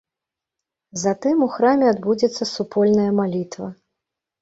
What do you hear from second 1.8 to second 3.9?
адбудзецца супольная малітва.